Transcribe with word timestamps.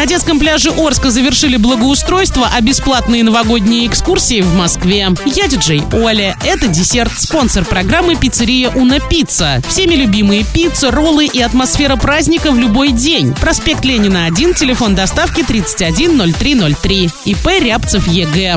На 0.00 0.06
детском 0.06 0.38
пляже 0.38 0.70
Орска 0.70 1.10
завершили 1.10 1.58
благоустройство, 1.58 2.48
а 2.50 2.62
бесплатные 2.62 3.22
новогодние 3.22 3.86
экскурсии 3.86 4.40
в 4.40 4.54
Москве. 4.54 5.08
Я 5.26 5.46
диджей 5.46 5.82
Оля. 5.92 6.38
Это 6.42 6.68
десерт. 6.68 7.12
Спонсор 7.18 7.66
программы 7.66 8.16
пиццерия 8.16 8.70
Уна 8.70 8.98
Пицца. 8.98 9.60
Всеми 9.68 9.96
любимые 9.96 10.46
пиццы, 10.54 10.90
роллы 10.90 11.26
и 11.26 11.42
атмосфера 11.42 11.96
праздника 11.96 12.50
в 12.50 12.58
любой 12.58 12.92
день. 12.92 13.34
Проспект 13.34 13.84
Ленина 13.84 14.24
1, 14.24 14.54
телефон 14.54 14.94
доставки 14.94 15.42
310303. 15.42 17.10
ИП 17.26 17.46
Рябцев 17.60 18.08
Е.Г.. 18.08 18.56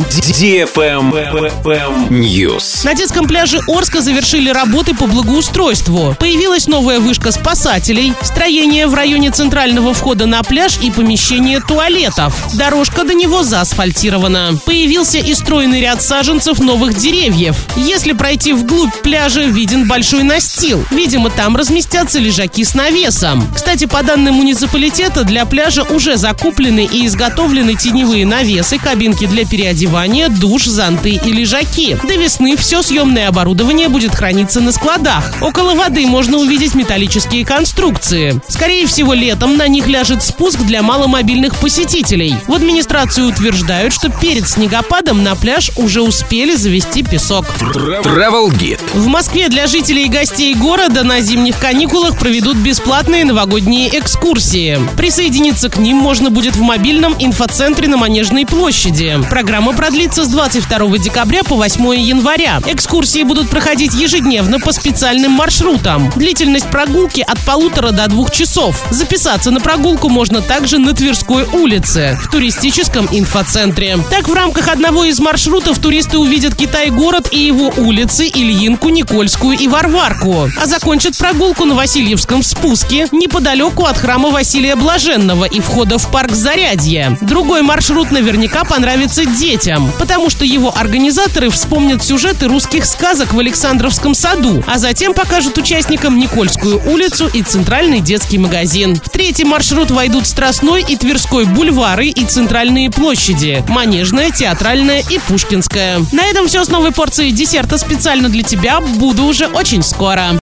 News. 2.10 2.86
На 2.86 2.94
детском 2.94 3.28
пляже 3.28 3.60
Орска 3.68 4.00
завершили 4.00 4.50
работы 4.50 4.96
по 4.96 5.07
благоустройству. 5.07 6.16
Появилась 6.18 6.68
новая 6.68 7.02
вышка 7.02 7.34
спасателей, 7.34 8.14
строение 8.21 8.88
в 8.88 8.94
районе 8.94 9.30
центрального 9.32 9.94
входа 9.94 10.25
на 10.25 10.41
пляж 10.44 10.80
и 10.82 10.89
помещение 10.89 11.32
туалетов. 11.68 12.55
Дорожка 12.55 13.04
до 13.04 13.13
него 13.13 13.43
заасфальтирована. 13.43 14.60
Появился 14.65 15.18
и 15.18 15.33
стройный 15.33 15.82
ряд 15.82 16.01
саженцев 16.01 16.59
новых 16.59 16.96
деревьев. 16.96 17.56
Если 17.75 18.14
пройти 18.14 18.54
вглубь 18.54 18.93
пляжа, 19.01 19.42
виден 19.42 19.87
большой 19.87 20.23
настил. 20.23 20.86
Видимо, 20.92 21.29
там 21.32 21.56
разместятся 21.56 22.19
лежаки 22.19 22.64
с 22.64 22.75
навесом. 22.75 23.47
Кстати, 23.54 23.86
по 23.86 24.04
данным 24.04 24.36
муниципалитета, 24.36 25.23
для 25.23 25.46
пляжа 25.46 25.83
уже 25.83 26.18
закуплены 26.18 26.87
и 26.92 27.07
изготовлены 27.07 27.75
теневые 27.75 28.25
навесы, 28.25 28.78
кабинки 28.78 29.25
для 29.25 29.45
переодевания, 29.45 30.29
душ, 30.29 30.65
зонты 30.65 31.20
и 31.25 31.31
лежаки. 31.31 31.97
До 32.03 32.14
весны 32.16 32.56
все 32.56 32.84
съемное 32.84 33.30
оборудование 33.30 33.89
будет 33.89 34.14
храниться 34.14 34.61
на 34.61 34.72
складах. 34.72 35.34
Около 35.42 35.73
воды 35.73 36.06
можно 36.06 36.38
увидеть 36.38 36.75
металлические 36.75 37.44
конструкции. 37.44 38.39
Скорее 38.47 38.86
всего, 38.86 39.14
летом 39.14 39.58
на 39.58 39.67
них 39.67 39.88
ляжет 39.88 40.22
спуск 40.22 40.59
для 40.59 40.84
маломобильных 40.84 41.22
посетителей. 41.61 42.36
В 42.47 42.53
администрации 42.53 43.22
утверждают, 43.22 43.94
что 43.94 44.09
перед 44.09 44.47
снегопадом 44.47 45.23
на 45.23 45.36
пляж 45.36 45.72
уже 45.78 46.02
успели 46.02 46.56
завести 46.56 47.02
песок. 47.03 47.45
Travel 47.59 48.50
Guide. 48.52 48.81
В 48.94 49.08
Москве 49.08 49.48
для 49.48 49.67
жителей 49.67 50.06
и 50.06 50.09
гостей 50.09 50.53
города 50.53 51.03
на 51.03 51.22
зимних 51.22 51.58
каникулах 51.59 52.20
проведут 52.20 52.58
бесплатные 52.58 53.23
новогодние 53.23 53.98
экскурсии. 53.98 54.80
Присоединиться 54.98 55.70
к 55.70 55.78
ним 55.78 55.98
можно 55.98 56.30
будет 56.30 56.56
в 56.56 56.61
мобильном 56.61 57.16
инфоцентре 57.17 57.88
на 57.88 57.98
Манежной 57.98 58.45
площади. 58.45 59.17
Программа 59.30 59.73
продлится 59.73 60.26
с 60.26 60.28
22 60.28 60.98
декабря 60.98 61.44
по 61.44 61.55
8 61.55 61.95
января. 61.95 62.61
Экскурсии 62.66 63.23
будут 63.23 63.50
проходить 63.50 63.94
ежедневно 63.94 64.59
по 64.59 64.73
специальным 64.73 65.31
маршрутам. 65.31 66.11
Длительность 66.16 66.67
прогулки 66.67 67.22
от 67.22 67.39
полутора 67.45 67.92
до 67.92 68.08
двух 68.08 68.31
часов. 68.31 68.86
Записаться 68.92 69.52
на 69.52 69.61
прогулку 69.61 70.09
можно 70.09 70.42
также 70.42 70.80
на 70.80 70.94
Тверской 71.14 71.44
улице, 71.53 72.17
в 72.23 72.31
туристическом 72.31 73.08
инфоцентре. 73.11 74.00
Так, 74.09 74.28
в 74.28 74.33
рамках 74.33 74.67
одного 74.67 75.03
из 75.03 75.20
маршрутов 75.20 75.78
туристы 75.78 76.17
увидят 76.17 76.55
Китай-город 76.55 77.28
и 77.30 77.38
его 77.38 77.72
улицы, 77.78 78.25
Ильинку, 78.25 78.89
Никольскую 78.89 79.55
и 79.55 79.67
Варварку. 79.67 80.50
А 80.59 80.66
закончат 80.66 81.16
прогулку 81.16 81.66
на 81.66 81.75
Васильевском 81.75 82.42
спуске 82.42 83.08
неподалеку 83.11 83.86
от 83.86 84.00
храма 84.00 84.31
Василия 84.31 84.75
Блаженного 84.75 85.45
и 85.45 85.59
входа 85.59 86.00
в 86.00 86.09
парк 86.09 86.31
Зарядье. 86.31 87.16
Другой 87.22 87.61
маршрут 87.61 88.09
наверняка 88.09 88.64
понравится 88.64 89.23
детям, 89.23 89.92
потому 90.00 90.31
что 90.31 90.45
его 90.45 90.75
организаторы 90.75 91.52
вспомнят 91.52 92.03
сюжеты 92.03 92.48
русских 92.48 92.86
сказок 92.86 93.36
в 93.36 93.39
Александровском 93.39 94.16
саду, 94.16 94.64
а 94.66 94.80
затем 94.80 95.14
покажут 95.14 95.59
участникам 95.59 96.17
Никольскую 96.17 96.81
улицу 96.92 97.30
и 97.31 97.44
центральный 97.44 98.00
детский 98.00 98.39
магазин. 98.39 98.95
В 98.95 99.09
третий 99.11 99.44
маршрут 99.44 99.92
войдут 99.92 100.25
Страстной 100.25 100.83
и 100.88 100.95
Тверской 101.04 101.44
бульвары 101.44 102.08
и 102.08 102.23
центральные 102.23 102.90
площади, 102.90 103.62
Манежная, 103.68 104.32
Театральная 104.32 105.04
и 105.10 105.20
Пушкинская. 105.20 106.00
На 106.14 106.23
этом 106.28 106.48
все 106.48 106.64
с 106.64 106.70
новой 106.70 106.94
порцией 106.94 107.34
десерта 107.34 107.78
специально 107.78 108.30
для 108.30 108.42
тебя. 108.42 108.80
Буду 108.80 109.26
уже 109.26 109.48
очень 109.48 109.83
скоро. 109.83 110.30